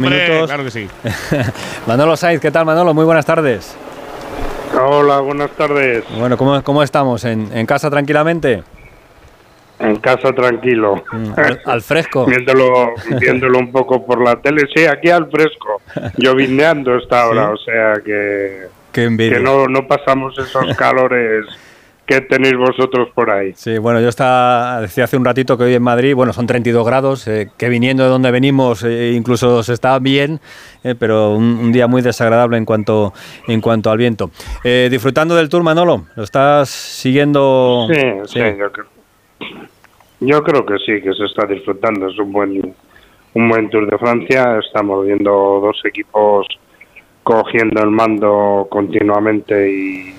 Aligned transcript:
minutos. 0.00 0.46
Claro 0.48 0.64
que 0.64 0.70
sí. 0.70 0.88
Manolo 1.86 2.16
Saiz, 2.16 2.40
¿qué 2.40 2.50
tal 2.50 2.64
Manolo? 2.66 2.94
Muy 2.94 3.04
buenas 3.04 3.26
tardes. 3.26 3.76
Hola, 4.80 5.20
buenas 5.20 5.50
tardes. 5.52 6.04
Bueno, 6.18 6.36
¿cómo, 6.36 6.62
cómo 6.62 6.82
estamos? 6.82 7.24
¿En, 7.24 7.50
en 7.56 7.66
casa 7.66 7.90
tranquilamente? 7.90 8.62
En 9.80 9.96
casa 9.96 10.32
tranquilo. 10.32 11.02
Mm, 11.10 11.32
al, 11.36 11.60
al 11.64 11.82
fresco. 11.82 12.24
viéndolo, 12.28 12.92
viéndolo 13.18 13.58
un 13.58 13.72
poco 13.72 14.04
por 14.04 14.22
la 14.22 14.36
tele. 14.36 14.66
Sí, 14.74 14.84
aquí 14.86 15.10
al 15.10 15.30
fresco. 15.30 15.80
Llovineando 16.16 16.96
está 16.96 17.22
ahora, 17.22 17.50
o 17.50 17.56
sea 17.56 17.94
que, 18.04 18.66
Qué 18.92 19.04
envidia. 19.04 19.38
que 19.38 19.42
no, 19.42 19.66
no 19.66 19.86
pasamos 19.88 20.38
esos 20.38 20.76
calores 20.76 21.46
que 22.10 22.22
tenéis 22.22 22.56
vosotros 22.56 23.08
por 23.14 23.30
ahí. 23.30 23.52
Sí, 23.54 23.78
bueno, 23.78 24.00
yo 24.00 24.08
estaba, 24.08 24.80
decía 24.80 25.04
hace 25.04 25.16
un 25.16 25.24
ratito 25.24 25.56
que 25.56 25.62
hoy 25.62 25.74
en 25.74 25.82
Madrid, 25.82 26.12
bueno, 26.12 26.32
son 26.32 26.44
32 26.44 26.84
grados, 26.84 27.28
eh, 27.28 27.50
que 27.56 27.68
viniendo 27.68 28.02
de 28.02 28.08
donde 28.08 28.32
venimos 28.32 28.82
eh, 28.82 29.12
incluso 29.14 29.62
se 29.62 29.74
está 29.74 29.96
bien, 30.00 30.40
eh, 30.82 30.96
pero 30.98 31.36
un, 31.36 31.44
un 31.44 31.70
día 31.70 31.86
muy 31.86 32.02
desagradable 32.02 32.56
en 32.56 32.64
cuanto, 32.64 33.12
en 33.46 33.60
cuanto 33.60 33.92
al 33.92 33.98
viento. 33.98 34.32
Eh, 34.64 34.88
disfrutando 34.90 35.36
del 35.36 35.48
Tour, 35.48 35.62
Manolo, 35.62 36.06
¿lo 36.16 36.24
estás 36.24 36.68
siguiendo? 36.68 37.86
Sí, 37.88 38.00
sí, 38.26 38.40
yo 38.58 38.72
creo. 38.72 38.86
Yo 40.18 40.42
creo 40.42 40.66
que 40.66 40.78
sí, 40.78 41.00
que 41.00 41.14
se 41.14 41.26
está 41.26 41.46
disfrutando. 41.46 42.08
Es 42.08 42.18
un 42.18 42.32
buen, 42.32 42.74
un 43.34 43.48
buen 43.48 43.70
Tour 43.70 43.88
de 43.88 43.96
Francia. 43.98 44.58
Estamos 44.58 45.06
viendo 45.06 45.30
dos 45.30 45.80
equipos 45.84 46.48
cogiendo 47.22 47.84
el 47.84 47.90
mando 47.90 48.66
continuamente 48.68 49.70
y, 49.70 50.14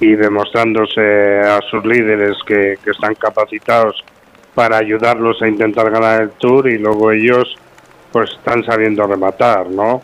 y 0.00 0.14
demostrándose 0.14 1.40
a 1.40 1.60
sus 1.70 1.84
líderes 1.84 2.36
que, 2.46 2.78
que 2.84 2.90
están 2.90 3.14
capacitados 3.14 4.04
para 4.54 4.76
ayudarlos 4.78 5.40
a 5.42 5.48
intentar 5.48 5.90
ganar 5.90 6.22
el 6.22 6.30
Tour 6.30 6.68
y 6.68 6.78
luego 6.78 7.10
ellos 7.10 7.56
pues 8.12 8.30
están 8.30 8.64
sabiendo 8.64 9.06
rematar, 9.06 9.68
¿no? 9.70 10.00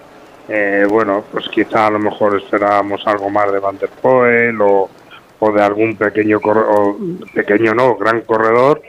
Eh, 0.48 0.84
bueno, 0.88 1.24
pues 1.32 1.48
quizá 1.48 1.86
a 1.86 1.90
lo 1.90 1.98
mejor 1.98 2.36
esperábamos 2.36 3.06
algo 3.06 3.30
más 3.30 3.50
de 3.52 3.60
Van 3.60 3.78
der 3.78 3.88
Poel 3.88 4.60
o, 4.60 4.90
o 5.38 5.52
de 5.52 5.62
algún 5.62 5.96
pequeño, 5.96 6.38
corre- 6.40 6.66
o 6.68 6.96
pequeño 7.32 7.74
no, 7.74 7.96
gran 7.96 8.20
corredor, 8.22 8.82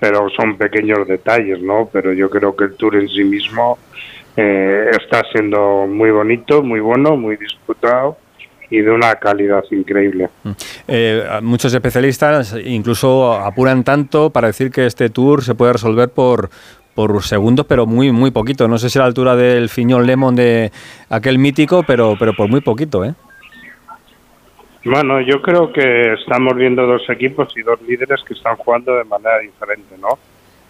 pero 0.00 0.28
son 0.30 0.56
pequeños 0.56 1.06
detalles, 1.06 1.60
¿no? 1.60 1.88
Pero 1.92 2.12
yo 2.12 2.30
creo 2.30 2.56
que 2.56 2.64
el 2.64 2.74
Tour 2.76 2.96
en 2.96 3.08
sí 3.08 3.22
mismo 3.22 3.78
eh, 4.36 4.90
está 4.98 5.22
siendo 5.30 5.86
muy 5.86 6.10
bonito, 6.10 6.62
muy 6.62 6.80
bueno, 6.80 7.16
muy 7.16 7.36
disputado 7.36 8.16
y 8.70 8.80
de 8.80 8.90
una 8.90 9.14
calidad 9.16 9.64
increíble. 9.70 10.28
Eh, 10.88 11.24
muchos 11.42 11.72
especialistas 11.72 12.56
incluso 12.64 13.34
apuran 13.34 13.84
tanto 13.84 14.30
para 14.30 14.48
decir 14.48 14.70
que 14.70 14.86
este 14.86 15.10
Tour 15.10 15.42
se 15.42 15.54
puede 15.54 15.74
resolver 15.74 16.08
por 16.08 16.50
por 16.94 17.22
segundos, 17.24 17.66
pero 17.66 17.86
muy 17.86 18.12
muy 18.12 18.30
poquito. 18.30 18.68
No 18.68 18.78
sé 18.78 18.88
si 18.88 18.98
a 18.98 19.02
la 19.02 19.06
altura 19.06 19.34
del 19.34 19.68
Fiñón 19.68 20.06
Lemon 20.06 20.36
de 20.36 20.70
aquel 21.10 21.38
mítico, 21.38 21.82
pero 21.82 22.14
pero 22.18 22.34
por 22.34 22.48
muy 22.48 22.60
poquito, 22.60 23.04
¿eh? 23.04 23.14
Bueno, 24.84 25.20
yo 25.22 25.40
creo 25.40 25.72
que 25.72 26.12
estamos 26.12 26.54
viendo 26.56 26.86
dos 26.86 27.08
equipos 27.08 27.56
y 27.56 27.62
dos 27.62 27.80
líderes 27.82 28.22
que 28.22 28.34
están 28.34 28.56
jugando 28.56 28.94
de 28.96 29.04
manera 29.04 29.38
diferente, 29.38 29.96
¿no? 29.98 30.18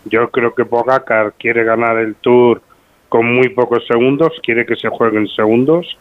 Yo 0.05 0.31
creo 0.31 0.55
que 0.55 0.65
Pogacar 0.65 1.35
quiere 1.37 1.65
ganar 1.65 1.99
el 1.99 2.15
Tour 2.17 2.63
con 3.09 3.35
muy 3.35 3.49
pocos 3.49 3.85
segundos, 3.87 4.33
quiere 4.43 4.65
que 4.65 4.77
se 4.77 4.89
juegue 4.89 5.19
en 5.19 5.29
segundos 5.29 5.97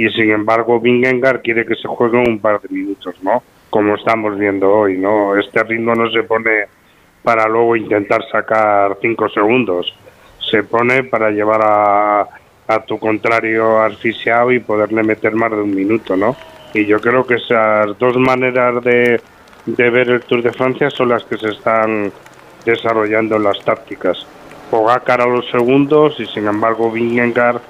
y 0.00 0.08
sin 0.12 0.30
embargo 0.30 0.80
Vingegaard 0.80 1.42
quiere 1.42 1.66
que 1.66 1.74
se 1.74 1.86
juegue 1.86 2.16
un 2.16 2.38
par 2.38 2.58
de 2.62 2.70
minutos, 2.70 3.16
¿no? 3.22 3.42
Como 3.68 3.96
estamos 3.96 4.38
viendo 4.38 4.72
hoy, 4.72 4.96
¿no? 4.96 5.36
Este 5.36 5.62
ritmo 5.62 5.94
no 5.94 6.10
se 6.10 6.22
pone 6.22 6.64
para 7.22 7.46
luego 7.46 7.76
intentar 7.76 8.22
sacar 8.32 8.96
cinco 9.02 9.28
segundos, 9.28 9.94
se 10.38 10.62
pone 10.62 11.04
para 11.04 11.30
llevar 11.30 11.60
a, 11.62 12.20
a 12.66 12.80
tu 12.86 12.98
contrario 12.98 13.78
asfixiado 13.78 14.50
y 14.52 14.60
poderle 14.60 15.02
meter 15.02 15.34
más 15.34 15.50
de 15.50 15.58
un 15.58 15.74
minuto, 15.74 16.16
¿no? 16.16 16.34
Y 16.72 16.86
yo 16.86 16.98
creo 16.98 17.26
que 17.26 17.34
esas 17.34 17.98
dos 17.98 18.16
maneras 18.16 18.82
de, 18.82 19.20
de 19.66 19.90
ver 19.90 20.08
el 20.08 20.22
Tour 20.22 20.42
de 20.42 20.52
Francia 20.52 20.88
son 20.88 21.10
las 21.10 21.24
que 21.24 21.36
se 21.36 21.48
están 21.48 22.10
desarrollando 22.64 23.36
en 23.36 23.42
las 23.42 23.62
tácticas. 23.66 24.26
Pogacar 24.70 25.20
a 25.20 25.26
los 25.26 25.46
segundos 25.50 26.18
y 26.18 26.24
sin 26.24 26.46
embargo 26.46 26.90
Vingegaard 26.90 27.60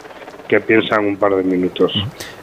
que 0.51 0.61
piensa 0.61 0.97
en 0.97 1.07
un 1.07 1.17
par 1.17 1.37
de 1.37 1.45
minutos. 1.45 1.93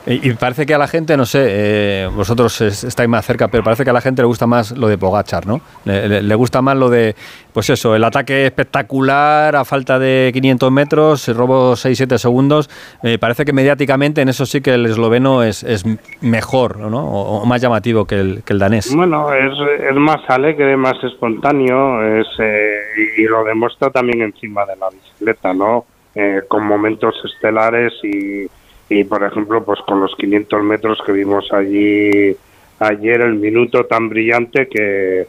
Y, 0.09 0.31
parece 0.35 0.65
que 0.65 0.73
a 0.73 0.77
la 0.77 0.87
gente, 0.87 1.17
no 1.17 1.25
sé, 1.25 1.43
eh, 1.49 2.09
vosotros 2.15 2.61
es- 2.61 2.85
estáis 2.85 3.09
más 3.09 3.25
cerca, 3.25 3.49
pero 3.49 3.61
parece 3.61 3.83
que 3.83 3.89
a 3.89 3.93
la 3.93 3.99
gente 3.99 4.21
le 4.21 4.25
gusta 4.27 4.47
más 4.47 4.71
lo 4.71 4.87
de 4.87 4.97
Pogachar, 4.97 5.45
¿no? 5.45 5.59
Le, 5.83 6.35
gusta 6.35 6.61
más 6.61 6.77
lo 6.77 6.89
de, 6.89 7.13
pues 7.51 7.69
eso, 7.69 7.93
el 7.93 8.03
ataque 8.05 8.45
espectacular 8.45 9.55
a 9.57 9.65
falta 9.65 9.99
de 9.99 10.31
500 10.33 10.71
metros, 10.71 11.27
robo 11.35 11.75
6-7 11.75 12.17
segundos. 12.17 12.69
Eh, 13.03 13.17
parece 13.19 13.43
que 13.43 13.51
mediáticamente 13.51 14.21
en 14.21 14.29
eso 14.29 14.45
sí 14.45 14.61
que 14.61 14.75
el 14.75 14.85
esloveno 14.85 15.43
es, 15.43 15.63
es 15.63 15.83
mejor, 16.21 16.77
¿no? 16.77 17.05
O, 17.05 17.41
o 17.41 17.45
más 17.45 17.61
llamativo 17.61 18.05
que 18.05 18.15
el, 18.15 18.43
que 18.45 18.53
el 18.53 18.59
danés. 18.59 18.95
Bueno, 18.95 19.33
es, 19.33 19.51
es 19.89 19.95
más 19.97 20.21
alegre, 20.29 20.77
más 20.77 20.95
espontáneo 21.03 22.19
es, 22.21 22.27
eh, 22.39 22.77
y, 23.17 23.23
y 23.23 23.25
lo 23.25 23.43
demuestra 23.43 23.89
también 23.89 24.21
encima 24.21 24.65
de 24.65 24.75
la 24.77 24.87
bicicleta, 24.89 25.53
¿no? 25.53 25.85
Eh, 26.15 26.43
con 26.47 26.65
momentos 26.65 27.13
estelares 27.25 27.91
y, 28.03 28.47
y, 28.89 29.03
por 29.03 29.23
ejemplo, 29.23 29.63
pues 29.63 29.79
con 29.81 29.99
los 29.99 30.15
500 30.15 30.63
metros 30.63 30.99
que 31.05 31.11
vimos 31.11 31.51
allí 31.51 32.35
ayer, 32.79 33.21
el 33.21 33.35
minuto 33.35 33.85
tan 33.85 34.07
brillante 34.09 34.67
que, 34.67 35.27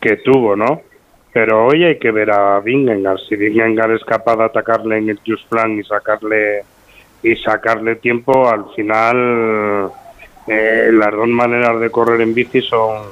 que 0.00 0.16
tuvo, 0.16 0.56
¿no? 0.56 0.82
Pero 1.32 1.66
hoy 1.66 1.84
hay 1.84 1.98
que 1.98 2.10
ver 2.10 2.30
a 2.30 2.60
Vingegaard. 2.60 3.18
Si 3.28 3.36
Vingegaard 3.36 3.92
es 3.92 4.04
capaz 4.04 4.36
de 4.36 4.44
atacarle 4.44 4.98
en 4.98 5.10
el 5.10 5.20
Just 5.26 5.48
Plan 5.48 5.78
y 5.78 5.84
sacarle 5.84 6.64
y 7.22 7.36
sacarle 7.36 7.96
tiempo, 7.96 8.48
al 8.48 8.66
final 8.74 9.90
eh, 10.46 10.90
las 10.92 11.12
dos 11.12 11.28
maneras 11.28 11.80
de 11.80 11.90
correr 11.90 12.20
en 12.20 12.34
bici 12.34 12.60
son, 12.62 13.04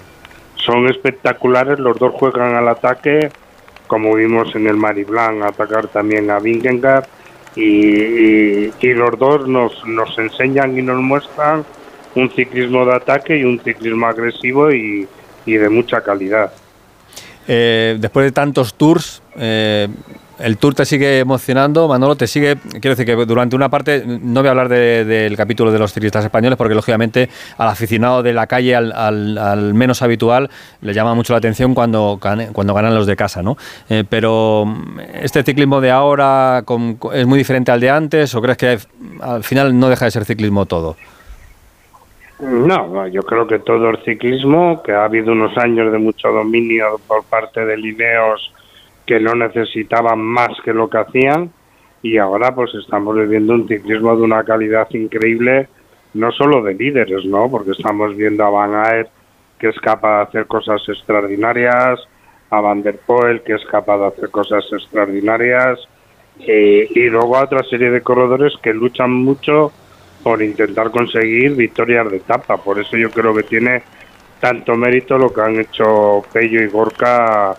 son 0.55 0.89
espectaculares. 0.89 1.79
Los 1.79 1.99
dos 1.99 2.13
juegan 2.15 2.55
al 2.55 2.69
ataque, 2.69 3.31
como 3.87 4.15
vimos 4.15 4.55
en 4.55 4.67
el 4.67 4.77
Mari 4.77 5.05
Blanc, 5.05 5.43
atacar 5.43 5.89
también 5.89 6.31
a 6.31 6.39
Vingegaard. 6.39 7.07
Y, 7.57 8.67
y- 8.67 8.95
los 8.95 9.19
dos 9.19 9.49
nos, 9.49 9.73
nos 9.87 10.17
enseñan 10.19 10.79
y 10.79 10.83
nos 10.83 11.01
muestran 11.01 11.65
un 12.15 12.31
ciclismo 12.31 12.85
de 12.85 12.95
ataque 12.95 13.37
y 13.39 13.45
un 13.45 13.59
ciclismo 13.61 14.07
agresivo 14.07 14.71
y, 14.73 15.09
y 15.47 15.55
de 15.55 15.69
mucha 15.69 16.03
calidad. 16.03 16.53
Eh, 17.49 17.97
después 18.01 18.25
de 18.25 18.33
tantos 18.33 18.75
tours, 18.75 19.23
eh, 19.37 19.89
el 20.39 20.59
tour 20.59 20.75
te 20.75 20.85
sigue 20.85 21.21
emocionando, 21.21 21.89
Manolo, 21.89 22.15
te 22.15 22.27
sigue, 22.27 22.57
quiero 22.73 22.91
decir 22.91 23.07
que 23.07 23.15
durante 23.25 23.57
una 23.57 23.71
parte, 23.71 24.05
no 24.07 24.41
voy 24.41 24.49
a 24.49 24.51
hablar 24.51 24.69
de- 24.69 25.05
del 25.07 25.35
capítulo 25.35 25.73
de 25.73 25.79
los 25.79 25.95
ciclistas 25.95 26.25
españoles, 26.25 26.59
porque 26.59 26.75
lógicamente 26.75 27.31
al 27.57 27.69
aficionado 27.69 28.23
de 28.23 28.35
la 28.35 28.47
calle, 28.47 28.77
al, 28.77 28.93
al- 28.93 29.73
menos 29.73 30.03
habitual, 30.03 30.51
le 30.83 30.93
llama 30.93 31.15
mucho 31.15 31.33
la 31.33 31.39
atención 31.39 31.73
cuando, 31.73 32.21
cuando 32.53 32.75
ganan 32.75 32.95
los 32.95 33.07
de 33.07 33.17
casa, 33.17 33.43
¿no? 33.43 33.57
Eh, 33.89 34.05
pero 34.07 34.67
este 35.15 35.43
ciclismo 35.43 35.81
de 35.81 35.91
ahora 35.91 36.63
es 37.15 37.27
muy 37.27 37.39
diferente 37.39 37.71
al 37.73 37.81
de 37.81 37.89
antes, 37.89 38.35
o 38.35 38.43
crees 38.43 38.59
que 38.59 38.79
al 39.23 39.43
final 39.43 39.79
no 39.79 39.89
deja 39.89 40.05
de 40.05 40.11
ser 40.11 40.27
ciclismo 40.27 40.67
todo? 40.67 40.97
No, 42.39 43.07
yo 43.09 43.23
creo 43.23 43.47
que 43.47 43.61
todo 43.61 43.91
el 43.91 44.05
ciclismo, 44.05 44.83
que 44.83 44.93
ha 44.93 45.05
habido 45.05 45.33
unos 45.33 45.57
años 45.57 45.91
de 45.91 45.99
mucho 45.99 46.29
dominio 46.29 47.01
por 47.07 47.25
parte 47.25 47.65
de 47.65 47.77
Lineos 47.79 48.53
que 49.07 49.21
no 49.21 49.35
necesitaban 49.35 50.21
más 50.21 50.51
que 50.65 50.75
lo 50.75 50.91
que 50.91 50.99
hacían 50.99 51.51
y 52.03 52.19
ahora 52.19 52.55
pues 52.55 52.75
estamos 52.75 53.17
viviendo 53.17 53.55
un 53.55 53.67
ciclismo 53.67 54.15
de 54.17 54.23
una 54.23 54.45
calidad 54.45 54.89
increíble, 54.91 55.69
no 56.13 56.31
solo 56.33 56.63
de 56.63 56.75
líderes, 56.75 57.25
¿no? 57.25 57.51
Porque 57.51 57.71
estamos 57.71 58.15
viendo 58.17 58.45
a 58.45 58.51
Van 58.51 58.75
Aert 58.75 59.09
que 59.59 59.69
es 59.69 59.81
capaz 59.81 60.17
de 60.17 60.23
hacer 60.25 60.47
cosas 60.47 60.83
extraordinarias, 60.89 62.01
a 62.51 62.61
Van 62.61 62.83
der 62.83 62.99
Poel 62.99 63.41
que 63.43 63.55
es 63.55 63.65
capaz 63.65 63.99
de 63.99 64.07
hacer 64.09 64.31
cosas 64.31 64.65
extraordinarias 64.71 65.79
eh, 66.41 66.87
y 66.95 67.09
luego 67.09 67.37
a 67.37 67.45
otra 67.45 67.63
serie 67.63 67.91
de 67.91 68.03
corredores 68.03 68.53
que 68.63 68.75
luchan 68.75 69.13
mucho 69.13 69.73
por 70.27 70.43
intentar 70.43 70.91
conseguir 70.91 71.55
victorias 71.55 72.11
de 72.11 72.17
etapa. 72.17 72.57
Por 72.57 72.81
eso 72.81 72.97
yo 72.97 73.11
creo 73.13 73.33
que 73.33 73.45
tiene 73.45 73.81
tanto 74.41 74.75
mérito 74.75 75.17
lo 75.17 75.33
que 75.33 75.41
han 75.41 75.61
hecho 75.61 76.25
Pello 76.33 76.65
y 76.65 76.67
Gorka 76.67 77.55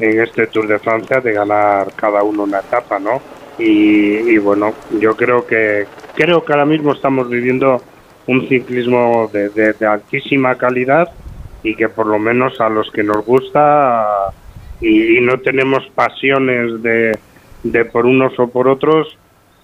en 0.00 0.20
este 0.22 0.48
Tour 0.48 0.66
de 0.66 0.80
Francia 0.80 1.20
de 1.20 1.32
ganar 1.32 1.92
cada 1.94 2.24
uno 2.24 2.42
una 2.42 2.58
etapa, 2.58 2.98
¿no? 2.98 3.22
Y, 3.56 4.36
bueno, 4.38 4.74
yo 4.98 5.14
creo 5.14 5.46
que 5.46 5.86
creo 6.16 6.44
que 6.44 6.52
ahora 6.52 6.64
mismo 6.66 6.92
estamos 6.92 7.30
viviendo 7.30 7.80
un 8.26 8.48
ciclismo 8.48 9.30
de, 9.32 9.50
de- 9.50 9.74
de 9.74 9.86
altísima 9.86 10.56
calidad 10.56 11.08
y 11.62 11.76
que 11.76 11.88
por 11.88 12.06
lo 12.08 12.18
menos 12.18 12.60
a 12.60 12.68
los 12.68 12.90
que 12.90 13.04
nos 13.04 13.24
gusta 13.24 14.32
y, 14.80 15.18
y 15.18 15.20
no 15.20 15.38
tenemos 15.38 15.86
pasiones 15.94 16.82
de, 16.82 17.16
de 17.62 17.84
por 17.84 18.06
unos 18.06 18.36
o 18.40 18.48
por 18.48 18.66
otros, 18.66 19.16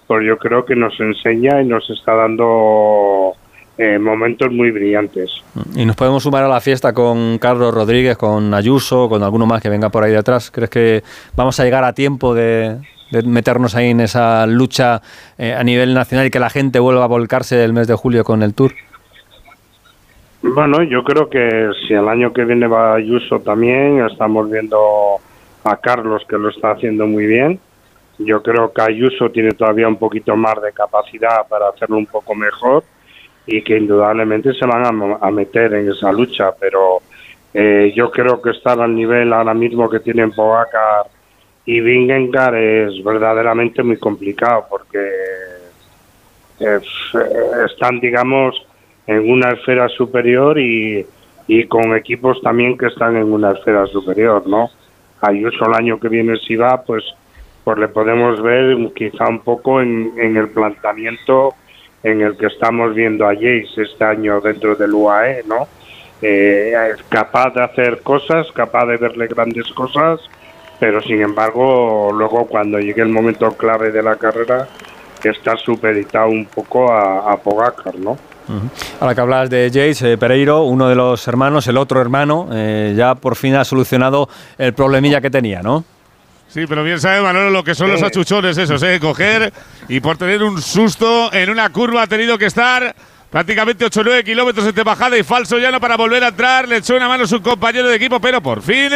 pues 0.07 0.25
yo 0.25 0.37
creo 0.37 0.65
que 0.65 0.75
nos 0.75 0.99
enseña 0.99 1.61
y 1.61 1.65
nos 1.65 1.89
está 1.89 2.13
dando 2.13 3.33
eh, 3.77 3.99
momentos 3.99 4.51
muy 4.51 4.71
brillantes. 4.71 5.43
Y 5.75 5.85
nos 5.85 5.95
podemos 5.95 6.23
sumar 6.23 6.43
a 6.43 6.47
la 6.47 6.61
fiesta 6.61 6.93
con 6.93 7.37
Carlos 7.39 7.73
Rodríguez, 7.73 8.17
con 8.17 8.53
Ayuso, 8.53 9.09
con 9.09 9.23
alguno 9.23 9.45
más 9.45 9.61
que 9.61 9.69
venga 9.69 9.89
por 9.89 10.03
ahí 10.03 10.11
detrás. 10.11 10.51
¿Crees 10.51 10.69
que 10.69 11.03
vamos 11.35 11.59
a 11.59 11.63
llegar 11.63 11.83
a 11.83 11.93
tiempo 11.93 12.33
de, 12.33 12.77
de 13.11 13.23
meternos 13.23 13.75
ahí 13.75 13.89
en 13.89 14.01
esa 14.01 14.45
lucha 14.47 15.01
eh, 15.37 15.53
a 15.53 15.63
nivel 15.63 15.93
nacional 15.93 16.27
y 16.27 16.31
que 16.31 16.39
la 16.39 16.49
gente 16.49 16.79
vuelva 16.79 17.03
a 17.03 17.07
volcarse 17.07 17.63
el 17.63 17.73
mes 17.73 17.87
de 17.87 17.95
julio 17.95 18.23
con 18.23 18.43
el 18.43 18.53
Tour? 18.53 18.73
Bueno, 20.41 20.83
yo 20.83 21.03
creo 21.03 21.27
que 21.29 21.71
si 21.87 21.93
el 21.93 22.07
año 22.07 22.31
que 22.31 22.45
viene 22.45 22.67
va 22.67 22.95
Ayuso 22.95 23.39
también, 23.39 24.05
estamos 24.05 24.49
viendo 24.49 24.77
a 25.63 25.77
Carlos 25.77 26.23
que 26.29 26.37
lo 26.37 26.49
está 26.49 26.71
haciendo 26.71 27.07
muy 27.07 27.25
bien. 27.25 27.59
Yo 28.17 28.41
creo 28.41 28.71
que 28.71 28.81
Ayuso 28.81 29.29
tiene 29.29 29.51
todavía 29.51 29.87
un 29.87 29.97
poquito 29.97 30.35
más 30.35 30.61
de 30.61 30.71
capacidad 30.71 31.47
para 31.47 31.69
hacerlo 31.69 31.97
un 31.97 32.05
poco 32.05 32.33
mejor 32.33 32.83
y 33.45 33.61
que 33.61 33.77
indudablemente 33.77 34.53
se 34.53 34.65
van 34.65 34.85
a, 35.21 35.31
meter 35.31 35.73
en 35.73 35.91
esa 35.91 36.11
lucha, 36.11 36.53
pero 36.59 37.01
eh, 37.53 37.93
yo 37.95 38.09
creo 38.09 38.41
que 38.41 38.51
estar 38.51 38.79
al 38.79 38.95
nivel 38.95 39.31
ahora 39.33 39.53
mismo 39.53 39.89
que 39.89 39.99
tienen 39.99 40.31
Pogacar 40.31 41.05
y 41.65 41.79
Vingegaard 41.79 42.55
es 42.55 43.03
verdaderamente 43.03 43.83
muy 43.83 43.97
complicado 43.97 44.65
porque 44.69 45.09
están, 47.65 47.99
digamos, 47.99 48.55
en 49.07 49.29
una 49.29 49.51
esfera 49.51 49.89
superior 49.89 50.57
y, 50.57 51.05
y 51.47 51.65
con 51.65 51.95
equipos 51.95 52.41
también 52.41 52.77
que 52.77 52.87
están 52.87 53.15
en 53.17 53.31
una 53.31 53.51
esfera 53.51 53.85
superior, 53.87 54.47
¿no? 54.47 54.69
Ayuso 55.21 55.65
el 55.65 55.73
año 55.73 55.99
que 55.99 56.09
viene 56.09 56.37
si 56.37 56.55
va, 56.55 56.81
pues, 56.83 57.03
pues 57.65 57.79
le 57.79 57.87
podemos 57.87 58.41
ver 58.41 58.77
quizá 58.95 59.27
un 59.27 59.39
poco 59.39 59.81
en, 59.81 60.13
el 60.17 60.47
planteamiento 60.49 61.55
en 62.03 62.21
el 62.21 62.37
que 62.37 62.45
estamos 62.45 62.93
viendo 62.93 63.25
a 63.25 63.33
Jace 63.33 63.81
este 63.81 64.05
año 64.05 64.39
dentro 64.39 64.75
del 64.75 64.93
UAE, 64.93 65.43
¿no? 65.47 65.67
Eh, 66.21 66.73
es 66.93 67.03
capaz 67.09 67.55
de 67.55 67.63
hacer 67.63 68.01
cosas, 68.03 68.51
capaz 68.51 68.85
de 68.85 68.97
verle 68.97 69.27
grandes 69.27 69.67
cosas, 69.73 70.21
pero 70.79 71.01
sin 71.01 71.21
embargo, 71.21 72.11
luego 72.13 72.45
cuando 72.45 72.79
llegue 72.79 73.01
el 73.01 73.09
momento 73.09 73.51
clave 73.57 73.91
de 73.91 74.03
la 74.03 74.15
carrera, 74.15 74.67
está 75.23 75.57
supeditado 75.57 76.29
un 76.29 76.45
poco 76.45 76.91
a, 76.91 77.31
a 77.31 77.37
Pogacar, 77.37 77.97
¿no? 77.97 78.15
Ahora 78.99 79.15
que 79.15 79.21
hablas 79.21 79.49
de 79.49 79.71
Jace 79.73 80.13
eh, 80.13 80.17
Pereiro, 80.19 80.63
uno 80.65 80.87
de 80.87 80.93
los 80.93 81.27
hermanos, 81.27 81.67
el 81.67 81.77
otro 81.77 81.99
hermano, 81.99 82.49
eh, 82.53 82.93
ya 82.95 83.15
por 83.15 83.35
fin 83.35 83.55
ha 83.55 83.65
solucionado 83.65 84.29
el 84.59 84.73
problemilla 84.73 85.19
que 85.19 85.31
tenía, 85.31 85.63
¿no? 85.63 85.83
Sí, 86.55 86.65
pero 86.69 86.85
bien 86.85 87.01
sabe 87.01 87.19
Manolo 87.19 87.49
lo 87.49 87.65
que 87.65 87.75
son 87.75 87.91
los 87.91 88.01
achuchones 88.01 88.57
esos, 88.57 88.81
¿eh? 88.81 88.97
Coger 88.97 89.51
y 89.89 89.99
por 89.99 90.15
tener 90.15 90.41
un 90.41 90.61
susto 90.61 91.29
en 91.33 91.49
una 91.49 91.69
curva 91.69 92.03
ha 92.03 92.07
tenido 92.07 92.37
que 92.37 92.45
estar 92.45 92.95
prácticamente 93.29 93.83
8 93.83 93.99
o 93.99 94.03
9 94.05 94.23
kilómetros 94.23 94.65
entre 94.65 94.85
bajada 94.85 95.17
y 95.17 95.23
falso 95.23 95.57
llano 95.57 95.81
para 95.81 95.97
volver 95.97 96.23
a 96.23 96.29
entrar. 96.29 96.65
Le 96.65 96.77
echó 96.77 96.95
una 96.95 97.09
mano 97.09 97.25
a 97.25 97.27
su 97.27 97.41
compañero 97.41 97.89
de 97.89 97.97
equipo, 97.97 98.21
pero 98.21 98.39
por 98.39 98.61
fin 98.61 98.89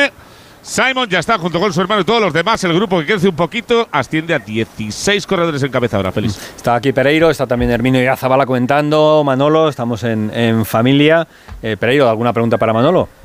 Simon 0.62 1.10
ya 1.10 1.20
está 1.20 1.38
junto 1.38 1.60
con 1.60 1.74
su 1.74 1.82
hermano 1.82 2.00
y 2.00 2.06
todos 2.06 2.22
los 2.22 2.32
demás. 2.32 2.64
El 2.64 2.74
grupo 2.74 2.98
que 3.02 3.08
crece 3.08 3.28
un 3.28 3.36
poquito 3.36 3.90
asciende 3.92 4.34
a 4.34 4.40
16 4.40 5.28
corredores 5.28 5.62
en 5.62 5.70
cabeza 5.70 5.98
ahora. 5.98 6.14
Feliz. 6.14 6.38
Está 6.56 6.76
aquí 6.76 6.94
Pereiro, 6.94 7.30
está 7.30 7.46
también 7.46 7.72
Herminio 7.72 8.02
y 8.02 8.08
Azabala 8.08 8.46
comentando. 8.46 9.22
Manolo, 9.26 9.68
estamos 9.68 10.02
en, 10.06 10.64
familia. 10.64 11.28
Eh, 11.62 11.76
Pereiro, 11.78 12.08
¿alguna 12.08 12.32
pregunta 12.32 12.58
para 12.58 12.72
Manolo? 12.72 13.19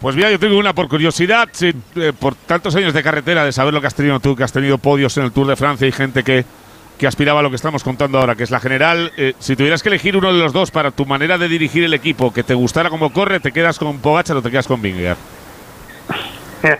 Pues 0.00 0.14
mira, 0.14 0.30
yo 0.30 0.38
tengo 0.38 0.58
una 0.58 0.74
por 0.74 0.88
curiosidad, 0.88 1.48
eh, 1.62 2.12
por 2.18 2.34
tantos 2.34 2.76
años 2.76 2.92
de 2.92 3.02
carretera, 3.02 3.44
de 3.44 3.52
saber 3.52 3.72
lo 3.72 3.80
que 3.80 3.86
has 3.86 3.94
tenido 3.94 4.20
tú, 4.20 4.36
que 4.36 4.44
has 4.44 4.52
tenido 4.52 4.76
podios 4.76 5.16
en 5.16 5.24
el 5.24 5.32
Tour 5.32 5.46
de 5.46 5.56
Francia 5.56 5.86
y 5.86 5.92
gente 5.92 6.22
que, 6.22 6.44
que 6.98 7.06
aspiraba 7.06 7.40
a 7.40 7.42
lo 7.42 7.48
que 7.48 7.56
estamos 7.56 7.82
contando 7.82 8.18
ahora, 8.18 8.34
que 8.34 8.42
es 8.42 8.50
la 8.50 8.60
general. 8.60 9.10
Eh, 9.16 9.32
si 9.38 9.56
tuvieras 9.56 9.82
que 9.82 9.88
elegir 9.88 10.16
uno 10.16 10.32
de 10.34 10.38
los 10.38 10.52
dos 10.52 10.70
para 10.70 10.90
tu 10.90 11.06
manera 11.06 11.38
de 11.38 11.48
dirigir 11.48 11.82
el 11.84 11.94
equipo, 11.94 12.32
que 12.32 12.42
te 12.42 12.52
gustara 12.52 12.90
como 12.90 13.10
corre, 13.10 13.40
¿te 13.40 13.52
quedas 13.52 13.78
con 13.78 13.98
Pogacar 13.98 14.36
o 14.36 14.42
te 14.42 14.50
quedas 14.50 14.66
con 14.66 14.82
Vingegaard? 14.82 15.16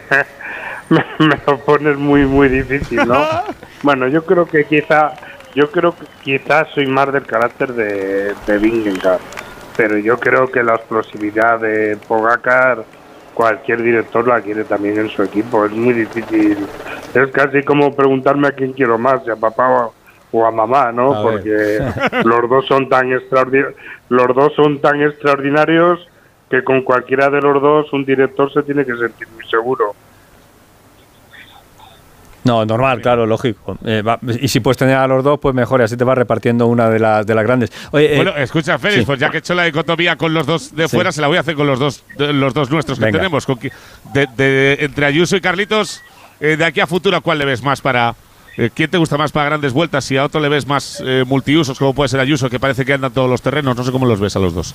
me, 0.91 1.05
lo 1.47 1.59
pones 1.61 1.97
muy, 1.97 2.27
muy 2.27 2.49
difícil, 2.49 3.07
¿no? 3.07 3.27
bueno, 3.83 4.09
yo 4.09 4.27
creo 4.27 4.47
que 4.47 4.65
quizá, 4.65 5.15
yo 5.55 5.71
creo 5.71 5.95
que 5.97 6.05
quizás 6.23 6.69
soy 6.75 6.87
más 6.87 7.11
del 7.13 7.25
carácter 7.25 7.73
de, 7.73 8.35
de 8.47 8.59
Vingegaard, 8.59 9.21
pero 9.75 9.97
yo 9.97 10.19
creo 10.21 10.51
que 10.51 10.63
la 10.63 10.75
explosividad 10.75 11.61
de 11.61 11.97
Pogacar 12.09 12.85
cualquier 13.37 13.83
director 13.83 14.27
la 14.27 14.41
quiere 14.41 14.65
también 14.65 14.99
en 14.99 15.11
su 15.11 15.23
equipo. 15.23 15.67
Es 15.67 15.73
muy 15.73 15.93
difícil. 15.93 16.67
Es 17.15 17.31
casi 17.33 17.63
como 17.63 17.95
preguntarme 17.95 18.49
a 18.49 18.53
quién 18.53 18.73
quiero 18.73 18.97
más, 18.99 19.23
si 19.25 19.31
a 19.31 19.37
papá 19.37 19.91
o, 20.33 20.47
a 20.47 20.51
mamá, 20.51 20.91
¿no? 20.91 21.23
Porque 21.23 21.79
los 22.25 22.49
dos 22.49 22.67
son 22.67 22.89
tan 22.89 23.13
extraordinarios, 23.13 23.75
los 24.09 24.35
dos 24.35 24.55
son 24.55 24.81
tan 24.81 25.03
extraordinarios 25.03 26.09
que 26.51 26.65
con 26.65 26.83
cualquiera 26.83 27.29
de 27.29 27.43
los 27.43 27.61
dos 27.61 27.93
un 27.93 28.05
director 28.07 28.51
se 28.53 28.63
tiene 28.63 28.85
que 28.87 28.97
sentir 28.97 29.29
muy 29.35 29.47
seguro. 29.49 29.95
No, 32.47 32.65
normal, 32.65 33.01
claro, 33.03 33.27
lógico. 33.27 33.77
Eh, 33.85 34.05
y 34.41 34.47
si 34.47 34.61
puedes 34.61 34.77
tener 34.77 34.95
a 34.95 35.07
los 35.09 35.25
dos, 35.25 35.41
pues 35.41 35.53
mejor, 35.53 35.81
y 35.81 35.85
así 35.85 35.97
te 35.97 36.05
vas 36.05 36.17
repartiendo 36.17 36.69
una 36.69 36.89
de 36.89 37.01
las, 37.01 37.27
de 37.27 37.35
las 37.35 37.45
grandes. 37.45 37.73
Eh, 37.93 38.13
bueno, 38.15 38.37
escucha, 38.37 38.79
Félix, 38.79 39.05
pues 39.05 39.19
ya 39.19 39.31
que 39.31 39.39
he 39.39 39.41
hecho 39.41 39.55
la 39.55 39.65
dicotomía 39.65 40.15
con 40.15 40.33
los 40.33 40.47
dos 40.47 40.75
de 40.75 40.87
fuera, 40.89 41.11
se 41.11 41.21
la 41.21 41.27
voy 41.27 41.39
a 41.39 41.41
hacer 41.41 41.57
con 41.57 41.67
los 41.67 41.81
dos, 41.81 42.05
los 42.17 42.55
dos 42.55 42.71
nuestros 42.71 43.01
que 43.01 43.11
tenemos. 43.11 43.45
de, 44.15 44.77
entre 44.81 45.07
Ayuso 45.07 45.37
y 45.37 45.41
Carlitos, 45.41 46.03
eh, 46.39 46.57
de 46.57 46.65
aquí 46.65 46.79
a 46.79 46.87
futuro, 46.87 47.21
¿cuál 47.21 47.41
le 47.41 47.47
ves 47.47 47.65
más 47.65 47.81
para, 47.81 48.15
¿Quién 48.75 48.91
te 48.91 48.97
gusta 48.97 49.19
más 49.19 49.33
para 49.33 49.47
grandes 49.47 49.73
vueltas? 49.73 50.05
Si 50.05 50.17
a 50.17 50.25
otro 50.25 50.41
le 50.41 50.49
ves 50.49 50.69
más 50.69 51.03
multiusos, 51.27 51.79
como 51.79 51.95
puede 51.95 52.09
ser 52.09 52.21
Ayuso, 52.21 52.49
que 52.49 52.61
parece 52.61 52.85
que 52.85 52.93
anda 52.93 53.11
todos 53.11 53.29
los 53.29 53.43
terrenos, 53.43 53.77
no 53.77 53.83
sé 53.83 53.91
cómo 53.91 54.07
los 54.07 54.21
ves 54.21 54.37
a 54.37 54.39
los 54.39 54.55
dos. 54.55 54.75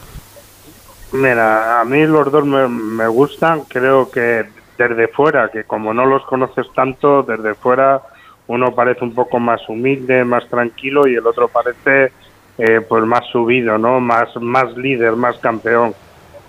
Mira, 1.13 1.79
a 1.79 1.85
mí 1.85 2.05
los 2.05 2.31
dos 2.31 2.45
me, 2.45 2.67
me 2.67 3.07
gustan, 3.07 3.61
creo 3.61 4.11
que 4.11 4.45
desde 4.87 5.07
fuera, 5.07 5.49
que 5.49 5.63
como 5.63 5.93
no 5.93 6.05
los 6.05 6.23
conoces 6.25 6.67
tanto, 6.73 7.23
desde 7.23 7.53
fuera 7.55 8.01
uno 8.47 8.73
parece 8.73 9.03
un 9.03 9.13
poco 9.13 9.39
más 9.39 9.61
humilde, 9.69 10.25
más 10.25 10.47
tranquilo 10.49 11.07
y 11.07 11.15
el 11.15 11.25
otro 11.25 11.47
parece 11.47 12.11
eh, 12.57 12.81
pues 12.81 13.03
más 13.05 13.25
subido, 13.31 13.77
¿no? 13.77 13.99
Más, 13.99 14.35
más 14.41 14.75
líder, 14.75 15.15
más 15.15 15.37
campeón. 15.37 15.93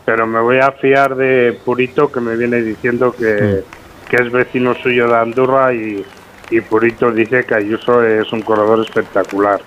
Pero 0.05 0.27
me 0.27 0.41
voy 0.41 0.59
a 0.59 0.73
fiar 0.73 1.15
de 1.15 1.57
Purito 1.65 2.11
que 2.11 2.21
me 2.21 2.37
viene 2.37 2.61
diciendo 2.61 3.13
que, 3.13 3.63
que 4.09 4.17
es 4.17 4.33
vecino 4.33 4.75
suyo 4.75 5.07
de 5.07 5.17
Andorra 5.17 5.73
y, 5.73 6.05
y, 6.51 6.61
Purito 6.61 7.13
dice 7.13 7.45
que 7.45 7.55
Ayuso 7.55 8.05
es 8.05 8.33
un 8.33 8.43
corredor 8.43 8.81
espectacular. 8.81 9.61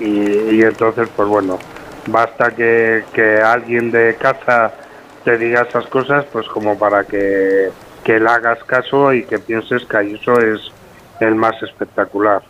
Y, 0.00 0.56
y 0.56 0.62
entonces, 0.62 1.10
pues 1.14 1.28
bueno, 1.28 1.58
basta 2.06 2.50
que, 2.52 3.04
que 3.12 3.42
alguien 3.42 3.90
de 3.90 4.16
casa 4.18 4.72
te 5.24 5.36
diga 5.36 5.66
esas 5.68 5.86
cosas, 5.88 6.24
pues 6.32 6.48
como 6.48 6.78
para 6.78 7.04
que 7.04 7.68
que 8.08 8.18
le 8.18 8.26
hagas 8.26 8.64
caso 8.64 9.12
y 9.12 9.22
que 9.24 9.38
pienses 9.38 9.84
que 9.84 9.98
Ayuso 9.98 10.40
es 10.40 10.72
el 11.20 11.34
más 11.34 11.62
espectacular. 11.62 12.40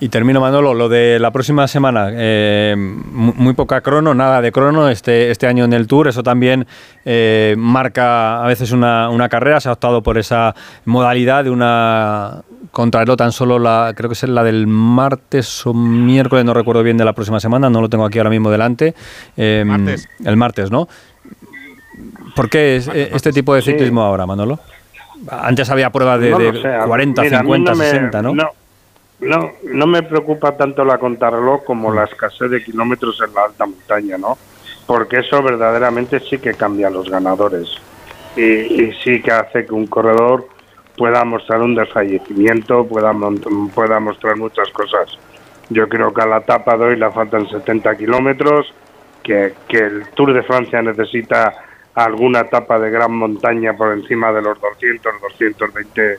Y 0.00 0.08
termino, 0.08 0.40
Manolo, 0.40 0.74
lo 0.74 0.88
de 0.88 1.20
la 1.20 1.30
próxima 1.30 1.68
semana. 1.68 2.08
Eh, 2.10 2.74
muy 2.76 3.54
poca 3.54 3.80
crono, 3.82 4.14
nada 4.14 4.42
de 4.42 4.50
crono 4.50 4.88
este, 4.88 5.30
este 5.30 5.46
año 5.46 5.64
en 5.64 5.72
el 5.72 5.86
Tour. 5.86 6.08
Eso 6.08 6.24
también 6.24 6.66
eh, 7.04 7.54
marca 7.56 8.42
a 8.42 8.46
veces 8.48 8.72
una, 8.72 9.10
una, 9.10 9.28
carrera. 9.28 9.60
Se 9.60 9.68
ha 9.68 9.74
optado 9.74 10.02
por 10.02 10.18
esa 10.18 10.56
modalidad 10.86 11.44
de 11.44 11.50
una 11.50 12.42
contrarreloj 12.72 13.16
tan 13.16 13.30
solo 13.30 13.60
la, 13.60 13.92
creo 13.94 14.10
que 14.10 14.14
es 14.14 14.22
la 14.24 14.42
del 14.42 14.66
martes 14.66 15.64
o 15.66 15.72
miércoles, 15.72 16.44
no 16.44 16.52
recuerdo 16.52 16.82
bien 16.82 16.96
de 16.96 17.04
la 17.04 17.12
próxima 17.12 17.38
semana, 17.38 17.70
no 17.70 17.80
lo 17.80 17.88
tengo 17.88 18.04
aquí 18.04 18.18
ahora 18.18 18.30
mismo 18.30 18.50
delante. 18.50 18.96
Eh, 19.36 19.62
martes. 19.64 20.08
El 20.24 20.36
martes, 20.36 20.72
¿no? 20.72 20.88
¿Por 22.34 22.48
qué 22.48 22.76
es, 22.76 22.88
eh, 22.88 23.10
este 23.12 23.32
tipo 23.32 23.54
de 23.54 23.62
ciclismo 23.62 24.02
ahora, 24.02 24.26
Manolo? 24.26 24.58
Antes 25.30 25.70
había 25.70 25.90
pruebas 25.90 26.20
de, 26.20 26.30
40, 26.86 27.22
50, 27.28 27.74
60, 27.74 28.22
¿no? 28.22 28.34
¿no? 28.34 28.50
No, 29.62 29.86
me 29.86 30.02
preocupa 30.02 30.56
tanto 30.56 30.84
la 30.84 30.98
contrarreloj 30.98 31.64
como 31.64 31.92
la 31.92 32.04
escasez 32.04 32.50
de 32.50 32.62
kilómetros 32.62 33.20
en 33.24 33.32
la 33.32 33.44
alta 33.44 33.66
montaña, 33.66 34.18
¿no? 34.18 34.36
Porque 34.84 35.18
eso 35.18 35.40
verdaderamente 35.42 36.18
sí 36.18 36.38
que 36.38 36.54
cambia 36.54 36.88
a 36.88 36.90
los 36.90 37.08
ganadores 37.08 37.68
y, 38.36 38.92
sí 39.04 39.22
que 39.22 39.30
hace 39.30 39.64
que 39.64 39.74
un 39.74 39.86
corredor 39.86 40.48
pueda 40.96 41.24
mostrar 41.24 41.60
un 41.60 41.76
desfallecimiento, 41.76 42.84
pueda, 42.86 43.14
pueda 43.74 44.00
mostrar 44.00 44.36
muchas 44.36 44.68
cosas. 44.70 45.16
Yo 45.70 45.88
creo 45.88 46.12
que 46.12 46.22
a 46.22 46.26
la 46.26 46.38
etapa 46.38 46.76
de 46.76 46.84
hoy 46.84 46.96
le 46.96 47.10
faltan 47.12 47.48
70 47.48 47.96
kilómetros, 47.96 48.74
que, 49.22 49.54
que 49.68 49.78
el 49.78 50.08
Tour 50.14 50.34
de 50.34 50.42
Francia 50.42 50.82
necesita 50.82 51.54
alguna 51.94 52.40
etapa 52.40 52.78
de 52.78 52.90
gran 52.90 53.12
montaña 53.12 53.74
por 53.74 53.92
encima 53.92 54.32
de 54.32 54.42
los 54.42 54.60
200, 54.60 55.20
220 55.20 56.16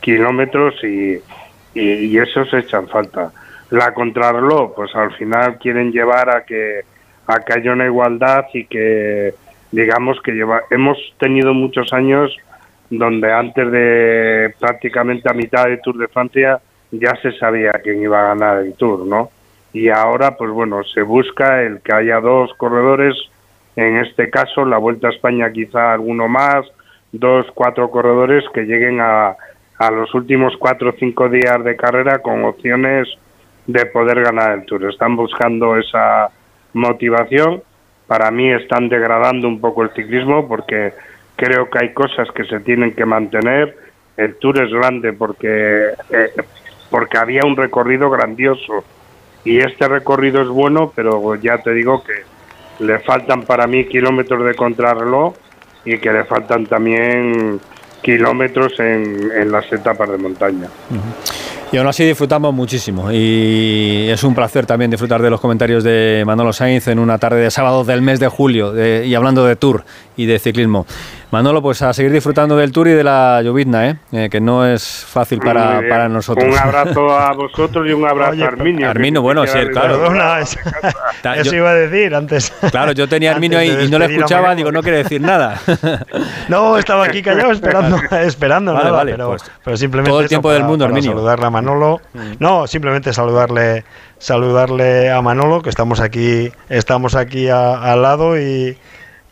kilómetros 0.00 0.74
y, 0.84 1.18
y, 1.74 2.18
eso 2.18 2.44
se 2.46 2.58
echan 2.58 2.88
falta. 2.88 3.32
La 3.70 3.92
contrarreloj, 3.92 4.74
pues 4.74 4.94
al 4.94 5.12
final 5.14 5.58
quieren 5.58 5.90
llevar 5.90 6.30
a 6.30 6.44
que, 6.44 6.82
a 7.26 7.40
que 7.40 7.52
haya 7.54 7.72
una 7.72 7.86
igualdad 7.86 8.44
y 8.52 8.66
que 8.66 9.34
digamos 9.72 10.20
que 10.22 10.32
lleva, 10.32 10.62
hemos 10.70 10.98
tenido 11.18 11.52
muchos 11.54 11.92
años 11.92 12.36
donde 12.88 13.32
antes 13.32 13.70
de 13.72 14.54
prácticamente 14.60 15.28
a 15.28 15.34
mitad 15.34 15.64
del 15.64 15.80
Tour 15.80 15.98
de 15.98 16.08
Francia 16.08 16.60
ya 16.92 17.16
se 17.20 17.32
sabía 17.32 17.72
quién 17.82 18.00
iba 18.00 18.20
a 18.20 18.34
ganar 18.34 18.58
el 18.58 18.74
Tour, 18.74 19.06
¿no? 19.06 19.30
Y 19.72 19.88
ahora, 19.88 20.36
pues 20.36 20.50
bueno, 20.50 20.84
se 20.84 21.02
busca 21.02 21.62
el 21.62 21.80
que 21.80 21.92
haya 21.92 22.20
dos 22.20 22.54
corredores 22.54 23.14
en 23.76 23.98
este 23.98 24.30
caso, 24.30 24.64
la 24.64 24.78
Vuelta 24.78 25.08
a 25.08 25.10
España 25.10 25.52
quizá 25.52 25.92
alguno 25.92 26.28
más, 26.28 26.66
dos, 27.12 27.46
cuatro 27.54 27.90
corredores 27.90 28.44
que 28.52 28.62
lleguen 28.62 29.00
a, 29.00 29.36
los 29.90 30.14
últimos 30.14 30.56
cuatro 30.58 30.90
o 30.90 30.94
cinco 30.98 31.28
días 31.28 31.62
de 31.62 31.76
carrera 31.76 32.20
con 32.20 32.42
opciones 32.44 33.06
de 33.66 33.84
poder 33.86 34.22
ganar 34.22 34.52
el 34.58 34.64
Tour. 34.64 34.88
Están 34.88 35.16
buscando 35.16 35.76
esa 35.76 36.30
motivación. 36.72 37.62
Para 38.06 38.30
mí 38.30 38.50
están 38.50 38.88
degradando 38.88 39.46
un 39.46 39.60
poco 39.60 39.82
el 39.82 39.90
ciclismo 39.90 40.48
porque 40.48 40.94
creo 41.36 41.68
que 41.68 41.78
hay 41.78 41.92
cosas 41.92 42.28
que 42.32 42.44
se 42.44 42.60
tienen 42.60 42.94
que 42.94 43.04
mantener. 43.04 43.76
El 44.16 44.36
Tour 44.36 44.62
es 44.62 44.72
grande 44.72 45.12
porque 45.12 45.90
eh, 46.10 46.30
porque 46.90 47.18
había 47.18 47.42
un 47.44 47.56
recorrido 47.56 48.08
grandioso 48.08 48.84
y 49.44 49.58
este 49.58 49.86
recorrido 49.88 50.40
es 50.40 50.48
bueno, 50.48 50.92
pero 50.94 51.34
ya 51.34 51.58
te 51.58 51.72
digo 51.72 52.02
que 52.02 52.14
le 52.80 52.98
faltan 53.00 53.42
para 53.42 53.66
mí 53.66 53.86
kilómetros 53.86 54.44
de 54.44 54.54
contrarreloj 54.54 55.34
y 55.84 55.98
que 55.98 56.12
le 56.12 56.24
faltan 56.24 56.66
también 56.66 57.60
kilómetros 58.02 58.78
en, 58.80 59.30
en 59.32 59.50
las 59.50 59.72
etapas 59.72 60.10
de 60.10 60.18
montaña. 60.18 60.68
Y 61.72 61.76
aún 61.78 61.88
así 61.88 62.04
disfrutamos 62.04 62.54
muchísimo 62.54 63.10
y 63.10 64.08
es 64.08 64.22
un 64.22 64.34
placer 64.34 64.66
también 64.66 64.90
disfrutar 64.90 65.20
de 65.20 65.30
los 65.30 65.40
comentarios 65.40 65.82
de 65.82 66.22
Manolo 66.24 66.52
Sainz 66.52 66.86
en 66.86 67.00
una 67.00 67.18
tarde 67.18 67.40
de 67.40 67.50
sábado 67.50 67.82
del 67.82 68.02
mes 68.02 68.20
de 68.20 68.28
julio 68.28 68.72
y 69.04 69.12
hablando 69.14 69.44
de 69.44 69.56
Tour 69.56 69.84
y 70.16 70.26
de 70.26 70.38
ciclismo. 70.38 70.86
Manolo, 71.30 71.60
pues 71.60 71.82
a 71.82 71.92
seguir 71.92 72.12
disfrutando 72.12 72.56
del 72.56 72.72
Tour 72.72 72.88
y 72.88 72.92
de 72.92 73.02
la 73.02 73.42
llovizna, 73.42 73.90
¿eh? 73.90 73.96
eh 74.12 74.28
que 74.30 74.40
no 74.40 74.64
es 74.64 75.04
fácil 75.04 75.40
para, 75.40 75.80
para, 75.88 76.08
nosotros. 76.08 76.46
Un 76.46 76.58
abrazo 76.58 77.10
a 77.10 77.32
vosotros 77.32 77.86
y 77.88 77.92
un 77.92 78.06
abrazo 78.06 78.44
a 78.44 78.46
Arminio. 78.46 78.88
Arminio, 78.88 79.22
bueno, 79.22 79.46
sí, 79.46 79.58
claro. 79.72 80.08
eso 81.34 81.56
iba 81.56 81.70
a 81.70 81.74
decir 81.74 82.14
antes. 82.14 82.52
Claro, 82.70 82.92
yo 82.92 83.08
tenía 83.08 83.32
a 83.32 83.34
Arminio 83.34 83.58
ahí 83.58 83.76
y 83.84 83.88
no 83.90 83.98
le 83.98 84.06
escuchaba, 84.06 84.54
digo, 84.54 84.70
no 84.70 84.82
quiere 84.82 84.98
decir 84.98 85.20
nada. 85.20 85.60
no, 86.48 86.78
estaba 86.78 87.04
aquí 87.04 87.22
callado 87.22 87.50
esperando, 87.50 87.98
esperando 88.22 88.72
vale, 88.72 88.84
nada, 88.84 88.96
vale, 88.96 89.12
pero, 89.12 89.28
pues, 89.30 89.42
pero, 89.64 89.76
simplemente 89.76 90.10
todo 90.10 90.20
el 90.20 90.28
tiempo 90.28 90.52
del 90.52 90.64
mundo, 90.64 90.84
Arminio. 90.84 91.10
Saludarle 91.10 91.46
a 91.46 91.50
Manolo. 91.50 92.00
Mm. 92.14 92.32
No, 92.38 92.66
simplemente 92.66 93.12
saludarle 93.12 93.84
saludarle 94.18 95.10
a 95.10 95.20
Manolo, 95.20 95.60
que 95.60 95.70
estamos 95.70 96.00
aquí, 96.00 96.50
estamos 96.68 97.14
aquí 97.14 97.48
al 97.48 98.00
lado 98.00 98.40
y, 98.40 98.78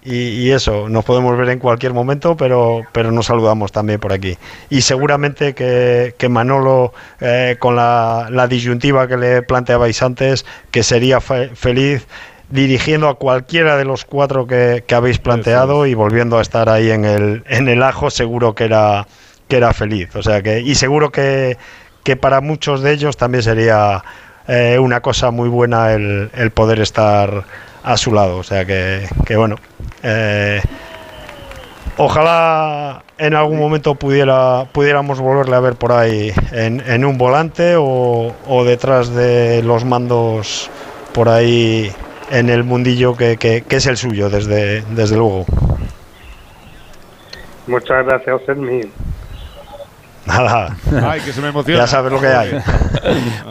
y, 0.04 0.50
eso, 0.50 0.88
nos 0.90 1.04
podemos 1.04 1.36
ver 1.38 1.48
en 1.48 1.58
cualquier 1.58 1.94
momento, 1.94 2.36
pero, 2.36 2.82
pero 2.92 3.10
nos 3.10 3.26
saludamos 3.26 3.72
también 3.72 3.98
por 3.98 4.12
aquí. 4.12 4.36
Y 4.68 4.82
seguramente 4.82 5.54
que, 5.54 6.14
que 6.18 6.28
Manolo, 6.28 6.92
eh, 7.20 7.56
con 7.58 7.76
la, 7.76 8.28
la, 8.30 8.46
disyuntiva 8.46 9.08
que 9.08 9.16
le 9.16 9.42
planteabais 9.42 10.02
antes, 10.02 10.44
que 10.70 10.82
sería 10.82 11.20
feliz 11.20 12.06
dirigiendo 12.50 13.08
a 13.08 13.14
cualquiera 13.14 13.78
de 13.78 13.86
los 13.86 14.04
cuatro 14.04 14.46
que, 14.46 14.84
que 14.86 14.94
habéis 14.94 15.18
planteado 15.18 15.86
y 15.86 15.94
volviendo 15.94 16.38
a 16.38 16.42
estar 16.42 16.68
ahí 16.68 16.90
en 16.90 17.06
el, 17.06 17.42
en 17.48 17.68
el 17.68 17.82
ajo, 17.82 18.10
seguro 18.10 18.54
que 18.54 18.64
era, 18.64 19.06
que 19.48 19.56
era 19.56 19.72
feliz. 19.72 20.14
O 20.14 20.22
sea 20.22 20.42
que, 20.42 20.60
y 20.60 20.74
seguro 20.74 21.10
que, 21.10 21.56
que 22.02 22.16
para 22.16 22.42
muchos 22.42 22.82
de 22.82 22.92
ellos 22.92 23.16
también 23.16 23.42
sería 23.42 24.04
eh, 24.48 24.78
una 24.78 25.00
cosa 25.00 25.30
muy 25.30 25.48
buena 25.48 25.92
el, 25.94 26.30
el 26.34 26.50
poder 26.50 26.80
estar 26.80 27.44
a 27.84 27.96
su 27.96 28.12
lado. 28.12 28.38
O 28.38 28.42
sea 28.42 28.64
que, 28.64 29.06
que 29.26 29.36
bueno, 29.36 29.56
eh, 30.02 30.60
ojalá 31.96 33.02
en 33.18 33.34
algún 33.34 33.58
momento 33.58 33.94
pudiera, 33.94 34.64
pudiéramos 34.72 35.20
volverle 35.20 35.54
a 35.54 35.60
ver 35.60 35.76
por 35.76 35.92
ahí 35.92 36.32
en, 36.52 37.04
un 37.04 37.16
volante 37.16 37.74
o, 37.76 38.64
detrás 38.66 39.14
de 39.14 39.62
los 39.62 39.84
mandos 39.84 40.70
por 41.12 41.28
ahí 41.28 41.92
en 42.30 42.48
el 42.48 42.64
mundillo 42.64 43.16
que, 43.16 43.36
que, 43.36 43.64
es 43.68 43.86
el 43.86 43.96
suyo, 43.96 44.30
desde, 44.30 44.82
desde 44.90 45.16
luego. 45.16 45.46
Muchas 47.66 48.04
gracias, 48.04 48.40
Sermi. 48.44 48.82
Nada. 50.26 50.76
Ya 51.66 51.86
sabes 51.86 52.10
lo 52.10 52.20
que 52.20 52.26
hay. 52.26 52.58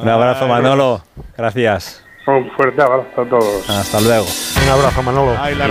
Un 0.02 0.10
abrazo, 0.10 0.48
Manolo. 0.48 1.02
Gracias. 1.38 2.02
Un 2.25 2.50
fuerte 2.56 2.82
abrazo 2.82 3.22
a 3.22 3.25
todos. 3.25 3.70
Hasta 3.70 4.00
luego. 4.00 4.25
Un 4.63 4.70
abrazo, 4.70 5.03
Manolo. 5.03 5.36
Ay, 5.39 5.56
la 5.56 5.62